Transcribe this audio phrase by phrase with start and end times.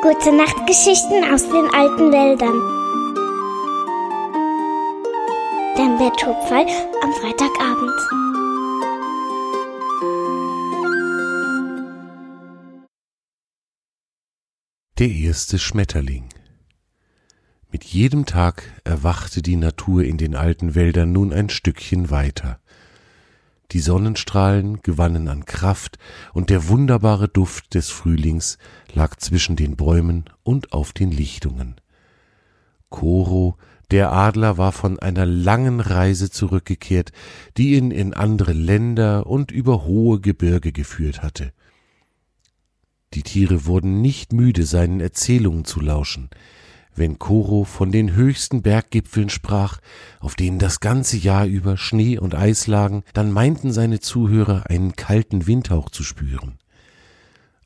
[0.00, 2.54] Gute Nachtgeschichten aus den alten Wäldern.
[5.76, 6.66] Der Betthupferl
[7.02, 7.98] am Freitagabend.
[14.98, 16.28] Der erste Schmetterling.
[17.72, 22.60] Mit jedem Tag erwachte die Natur in den alten Wäldern nun ein Stückchen weiter.
[23.72, 25.98] Die Sonnenstrahlen gewannen an Kraft,
[26.32, 28.56] und der wunderbare Duft des Frühlings
[28.94, 31.76] lag zwischen den Bäumen und auf den Lichtungen.
[32.88, 33.56] Koro,
[33.90, 37.12] der Adler, war von einer langen Reise zurückgekehrt,
[37.58, 41.52] die ihn in andere Länder und über hohe Gebirge geführt hatte.
[43.14, 46.30] Die Tiere wurden nicht müde, seinen Erzählungen zu lauschen.
[46.98, 49.78] Wenn Koro von den höchsten Berggipfeln sprach,
[50.18, 54.96] auf denen das ganze Jahr über Schnee und Eis lagen, dann meinten seine Zuhörer einen
[54.96, 56.58] kalten Windhauch zu spüren.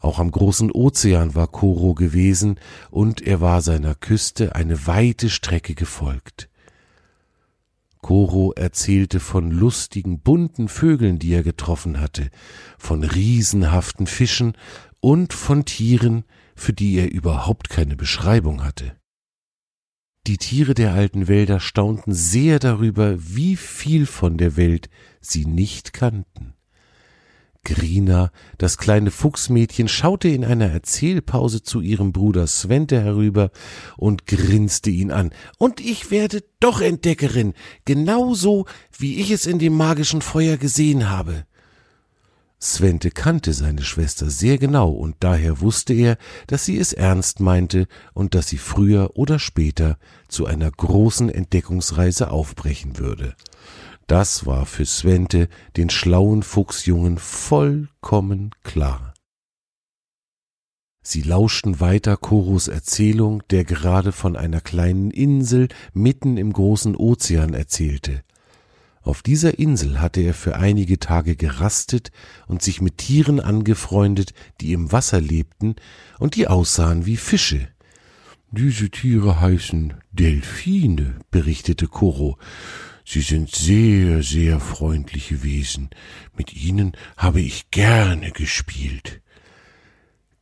[0.00, 2.58] Auch am großen Ozean war Koro gewesen,
[2.90, 6.48] und er war seiner Küste eine weite Strecke gefolgt.
[8.00, 12.30] Koro erzählte von lustigen, bunten Vögeln, die er getroffen hatte,
[12.78, 14.54] von riesenhaften Fischen
[15.00, 16.24] und von Tieren,
[16.56, 18.99] für die er überhaupt keine Beschreibung hatte.
[20.26, 24.90] Die Tiere der alten Wälder staunten sehr darüber, wie viel von der Welt
[25.20, 26.54] sie nicht kannten.
[27.64, 33.50] Grina, das kleine Fuchsmädchen, schaute in einer Erzählpause zu ihrem Bruder Svente herüber
[33.96, 35.30] und grinste ihn an.
[35.58, 37.52] Und ich werde doch Entdeckerin,
[37.84, 41.44] genauso wie ich es in dem magischen Feuer gesehen habe.
[42.62, 47.86] Svente kannte seine Schwester sehr genau, und daher wusste er, dass sie es ernst meinte
[48.12, 49.96] und dass sie früher oder später
[50.28, 53.34] zu einer großen Entdeckungsreise aufbrechen würde.
[54.06, 59.14] Das war für Svente, den schlauen Fuchsjungen, vollkommen klar.
[61.02, 67.54] Sie lauschten weiter Koros Erzählung, der gerade von einer kleinen Insel mitten im großen Ozean
[67.54, 68.22] erzählte.
[69.02, 72.10] Auf dieser Insel hatte er für einige Tage gerastet
[72.46, 75.76] und sich mit Tieren angefreundet, die im Wasser lebten
[76.18, 77.68] und die aussahen wie Fische.
[78.50, 82.36] Diese Tiere heißen Delfine, berichtete Koro.
[83.04, 85.88] Sie sind sehr, sehr freundliche Wesen.
[86.36, 89.22] Mit ihnen habe ich gerne gespielt.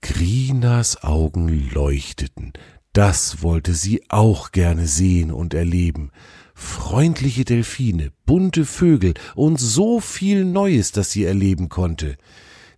[0.01, 2.53] Grinas Augen leuchteten.
[2.93, 6.11] Das wollte sie auch gerne sehen und erleben
[6.59, 12.17] freundliche Delfine, bunte Vögel und so viel Neues, das sie erleben konnte.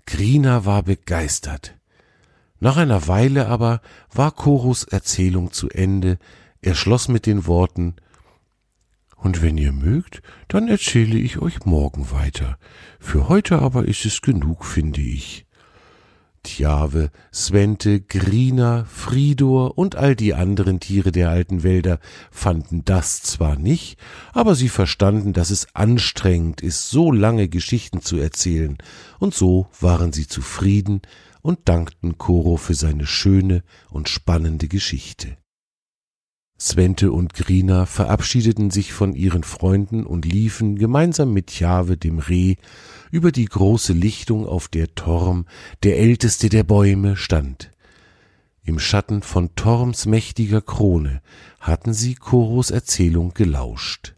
[0.06, 1.74] Grina war begeistert.
[2.58, 3.80] Nach einer Weile aber
[4.12, 6.18] war Koros Erzählung zu Ende,
[6.60, 7.96] er schloss mit den Worten
[9.16, 12.58] Und wenn ihr mögt, dann erzähle ich euch morgen weiter.
[12.98, 15.47] Für heute aber ist es genug, finde ich.
[16.43, 23.56] Tjave, Svente, Grina, Fridor und all die anderen Tiere der alten Wälder fanden das zwar
[23.56, 23.99] nicht,
[24.33, 28.78] aber sie verstanden, dass es anstrengend ist, so lange Geschichten zu erzählen,
[29.19, 31.03] und so waren sie zufrieden
[31.43, 35.37] und dankten Koro für seine schöne und spannende Geschichte.
[36.60, 42.56] Svente und Grina verabschiedeten sich von ihren Freunden und liefen gemeinsam mit Tjave, dem Reh,
[43.10, 45.47] über die große Lichtung, auf der Torm,
[45.82, 47.71] der älteste der Bäume, stand.
[48.62, 51.22] Im Schatten von Torms mächtiger Krone
[51.60, 54.15] hatten sie Koros Erzählung gelauscht.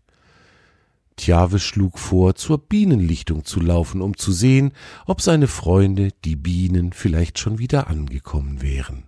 [1.16, 4.72] Tjave schlug vor, zur Bienenlichtung zu laufen, um zu sehen,
[5.06, 9.04] ob seine Freunde, die Bienen, vielleicht schon wieder angekommen wären.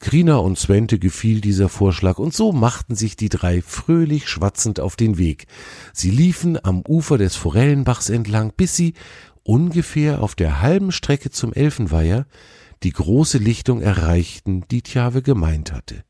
[0.00, 4.96] Krina und Svente gefiel dieser Vorschlag, und so machten sich die drei fröhlich schwatzend auf
[4.96, 5.46] den Weg.
[5.92, 8.94] Sie liefen am Ufer des Forellenbachs entlang, bis sie
[9.42, 12.26] ungefähr auf der halben Strecke zum Elfenweiher
[12.82, 16.02] die große Lichtung erreichten, die Tjave gemeint hatte.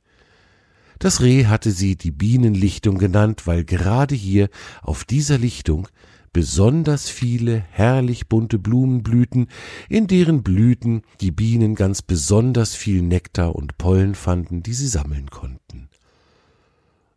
[1.01, 4.51] Das Reh hatte sie die Bienenlichtung genannt, weil gerade hier
[4.83, 5.89] auf dieser Lichtung
[6.33, 9.49] besonders viele herrlich bunte Blumen blühten,
[9.89, 15.31] in deren Blüten die Bienen ganz besonders viel Nektar und Pollen fanden, die sie sammeln
[15.31, 15.89] konnten.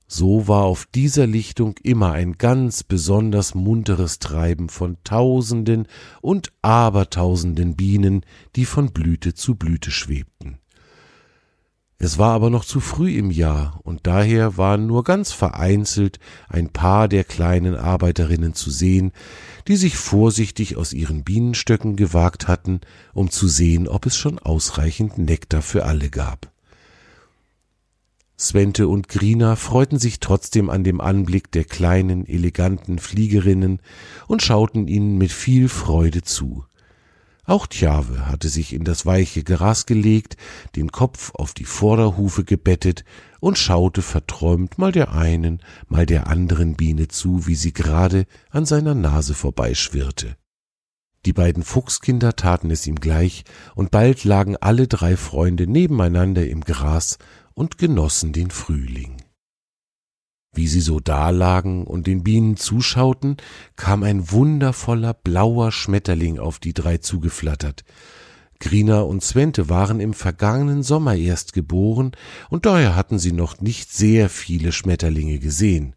[0.07, 5.87] So war auf dieser Lichtung immer ein ganz besonders munteres Treiben von Tausenden
[6.21, 8.23] und Abertausenden Bienen,
[8.55, 10.59] die von Blüte zu Blüte schwebten.
[11.99, 16.19] Es war aber noch zu früh im Jahr, und daher waren nur ganz vereinzelt
[16.49, 19.11] ein paar der kleinen Arbeiterinnen zu sehen,
[19.67, 22.81] die sich vorsichtig aus ihren Bienenstöcken gewagt hatten,
[23.13, 26.51] um zu sehen, ob es schon ausreichend Nektar für alle gab.
[28.37, 33.79] Svente und Grina freuten sich trotzdem an dem Anblick der kleinen, eleganten Fliegerinnen
[34.27, 36.65] und schauten ihnen mit viel Freude zu.
[37.45, 40.37] Auch Tjave hatte sich in das weiche Gras gelegt,
[40.77, 43.03] den Kopf auf die Vorderhufe gebettet
[43.41, 48.65] und schaute verträumt mal der einen, mal der anderen Biene zu, wie sie gerade an
[48.65, 50.37] seiner Nase vorbeischwirrte.
[51.25, 53.43] Die beiden Fuchskinder taten es ihm gleich,
[53.75, 57.17] und bald lagen alle drei Freunde nebeneinander im Gras
[57.53, 59.22] und genossen den Frühling.
[60.53, 63.37] Wie sie so dalagen und den Bienen zuschauten,
[63.75, 67.83] kam ein wundervoller blauer Schmetterling auf die drei zugeflattert.
[68.59, 72.11] Grina und Svente waren im vergangenen Sommer erst geboren,
[72.49, 75.95] und daher hatten sie noch nicht sehr viele Schmetterlinge gesehen.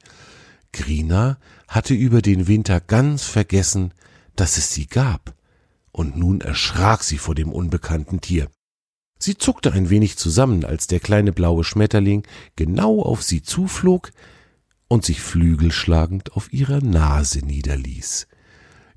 [0.72, 1.38] Grina
[1.68, 3.92] hatte über den Winter ganz vergessen,
[4.36, 5.34] dass es sie gab,
[5.92, 8.48] und nun erschrak sie vor dem unbekannten Tier.
[9.18, 12.26] Sie zuckte ein wenig zusammen, als der kleine blaue Schmetterling
[12.56, 14.10] genau auf sie zuflog,
[14.88, 18.26] und sich flügelschlagend auf ihrer Nase niederließ.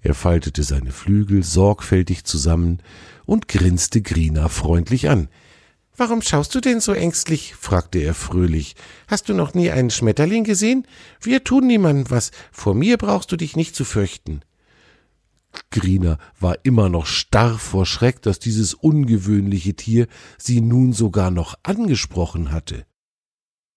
[0.02, 2.80] Er faltete seine Flügel sorgfältig zusammen
[3.26, 5.30] und grinste Grina freundlich an.
[5.98, 7.56] Warum schaust du denn so ängstlich?
[7.56, 8.76] fragte er fröhlich.
[9.08, 10.88] Hast du noch nie einen Schmetterling gesehen?
[11.20, 12.32] Wir tun niemandem was.
[12.54, 14.42] Vor mir brauchst du dich nicht zu fürchten.
[15.72, 20.08] Grina war immer noch starr vor Schreck, dass dieses ungewöhnliche Tier
[20.38, 22.86] sie nun sogar noch angesprochen hatte.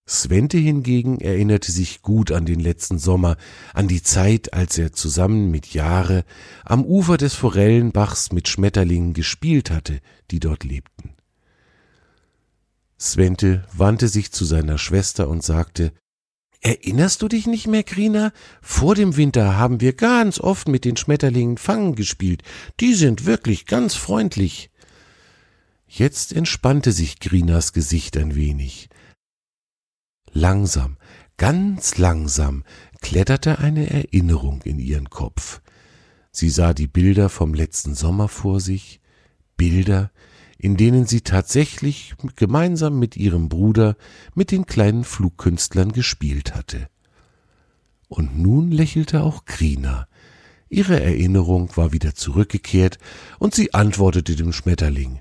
[0.09, 3.37] Svente hingegen erinnerte sich gut an den letzten Sommer,
[3.73, 6.25] an die Zeit, als er zusammen mit Jahre
[6.65, 10.01] am Ufer des Forellenbachs mit Schmetterlingen gespielt hatte,
[10.31, 11.15] die dort lebten.
[12.99, 15.93] Svente wandte sich zu seiner Schwester und sagte,
[16.65, 18.33] Erinnerst du dich nicht mehr, Grina?
[18.61, 22.43] Vor dem Winter haben wir ganz oft mit den Schmetterlingen Fangen gespielt.
[22.79, 24.71] Die sind wirklich ganz freundlich.
[25.89, 28.89] Jetzt entspannte sich Grinas Gesicht ein wenig.
[30.33, 30.97] Langsam,
[31.37, 32.65] ganz langsam
[33.01, 35.61] kletterte eine Erinnerung in ihren Kopf.
[36.31, 39.01] Sie sah die Bilder vom letzten Sommer vor sich,
[39.59, 40.11] Bilder,
[40.57, 43.97] in denen sie tatsächlich gemeinsam mit ihrem Bruder
[44.35, 46.89] mit den kleinen Flugkünstlern gespielt hatte.
[48.09, 50.07] Und nun lächelte auch Krina.
[50.69, 52.99] Ihre Erinnerung war wieder zurückgekehrt,
[53.39, 55.21] und sie antwortete dem Schmetterling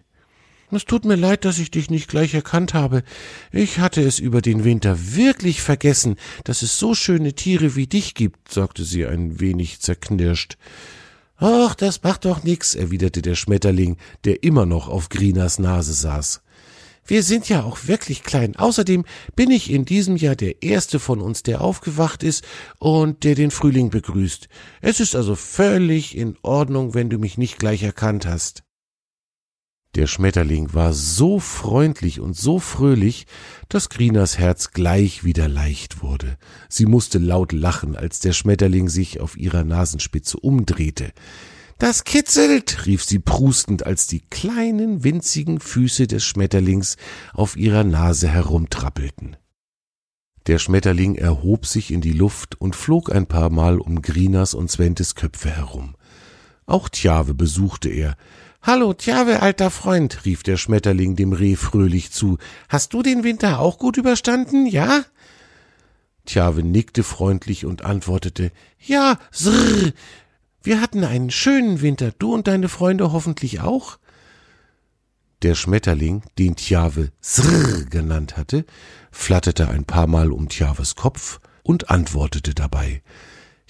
[0.75, 3.03] es tut mir leid, dass ich dich nicht gleich erkannt habe.
[3.51, 8.13] Ich hatte es über den Winter wirklich vergessen, dass es so schöne Tiere wie dich
[8.13, 10.57] gibt, sagte sie ein wenig zerknirscht.
[11.37, 16.41] Ach, das macht doch nix, erwiderte der Schmetterling, der immer noch auf Grinas Nase saß.
[17.05, 18.55] Wir sind ja auch wirklich klein.
[18.55, 22.45] Außerdem bin ich in diesem Jahr der erste von uns, der aufgewacht ist
[22.79, 24.47] und der den Frühling begrüßt.
[24.81, 28.63] Es ist also völlig in Ordnung, wenn du mich nicht gleich erkannt hast.
[29.95, 33.27] Der Schmetterling war so freundlich und so fröhlich,
[33.67, 36.37] dass Grinas Herz gleich wieder leicht wurde.
[36.69, 41.11] Sie musste laut lachen, als der Schmetterling sich auf ihrer Nasenspitze umdrehte.
[41.77, 46.95] Das kitzelt, rief sie prustend, als die kleinen winzigen Füße des Schmetterlings
[47.33, 49.35] auf ihrer Nase herumtrappelten.
[50.47, 54.71] Der Schmetterling erhob sich in die Luft und flog ein paar Mal um Grinas und
[54.71, 55.95] Sventes Köpfe herum.
[56.65, 58.15] Auch Tjave besuchte er,
[58.63, 62.37] Hallo, Tjave, alter Freund, rief der Schmetterling dem Reh fröhlich zu.
[62.69, 65.03] Hast du den Winter auch gut überstanden, ja?
[66.25, 69.93] Tjave nickte freundlich und antwortete, ja, srrr.
[70.61, 73.97] Wir hatten einen schönen Winter, du und deine Freunde hoffentlich auch?
[75.41, 78.65] Der Schmetterling, den Tjave srrr genannt hatte,
[79.09, 83.01] flatterte ein paar Mal um Tjaves Kopf und antwortete dabei,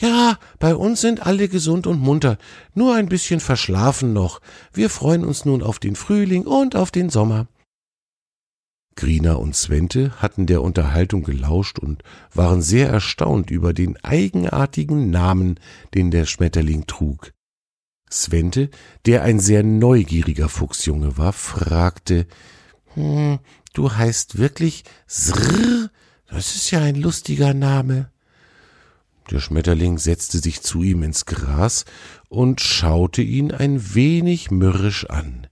[0.01, 2.38] ja, bei uns sind alle gesund und munter,
[2.74, 4.41] nur ein bisschen verschlafen noch.
[4.74, 7.48] Wir freuen uns nun auf den Frühling und auf den Sommer.
[8.96, 12.03] Grina und Svente hatten der Unterhaltung gelauscht und
[12.34, 15.60] waren sehr erstaunt über den eigenartigen Namen,
[15.93, 17.31] den der Schmetterling trug.
[18.12, 18.70] Svente,
[19.05, 22.27] der ein sehr neugieriger Fuchsjunge war, fragte,
[22.96, 23.39] hm,
[23.74, 25.89] du heißt wirklich Srrr?
[26.27, 28.12] Das ist ja ein lustiger Name.
[29.31, 31.85] Der Schmetterling setzte sich zu ihm ins Gras
[32.27, 35.47] und schaute ihn ein wenig mürrisch an.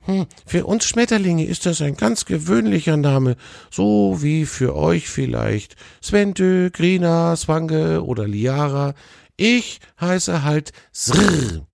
[0.00, 3.36] Hm, für uns Schmetterlinge ist das ein ganz gewöhnlicher Name,
[3.70, 8.94] so wie für euch vielleicht Svente, Grina, Swange oder Liara.
[9.36, 11.66] Ich heiße halt Srrr.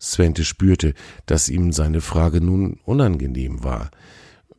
[0.00, 0.94] Svente spürte,
[1.26, 3.90] dass ihm seine Frage nun unangenehm war.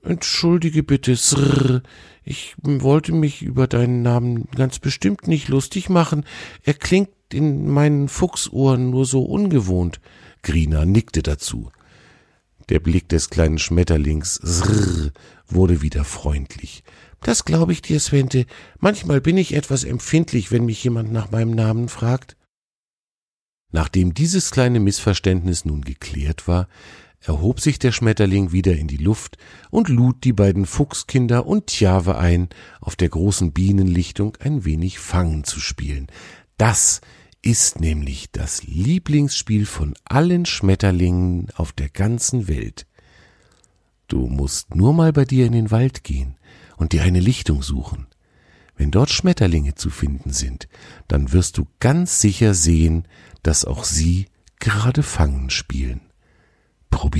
[0.04, 1.82] Entschuldige bitte, Srrr,
[2.24, 6.26] ich wollte mich über deinen Namen ganz bestimmt nicht lustig machen.
[6.64, 10.02] Er klingt in meinen Fuchsohren nur so ungewohnt.
[10.42, 11.72] Grina nickte dazu.
[12.70, 15.12] Der Blick des kleinen Schmetterlings Srrr,
[15.48, 16.84] wurde wieder freundlich.
[17.22, 18.46] Das glaube ich dir, Svente.
[18.80, 22.36] Manchmal bin ich etwas empfindlich, wenn mich jemand nach meinem Namen fragt.
[23.72, 26.68] Nachdem dieses kleine Missverständnis nun geklärt war,
[27.24, 29.38] erhob sich der Schmetterling wieder in die Luft
[29.72, 32.50] und lud die beiden Fuchskinder und Tjave ein,
[32.82, 36.08] auf der großen Bienenlichtung ein wenig Fangen zu spielen.
[36.58, 37.02] Das
[37.42, 42.88] ist nämlich das Lieblingsspiel von allen Schmetterlingen auf der ganzen Welt.
[44.08, 46.38] Du musst nur mal bei dir in den Wald gehen
[46.78, 48.08] und dir eine Lichtung suchen.
[48.76, 50.68] Wenn dort Schmetterlinge zu finden sind,
[51.08, 53.08] dann wirst du ganz sicher sehen,
[53.44, 54.28] dass auch sie
[54.60, 56.02] gerade Fangen spielen.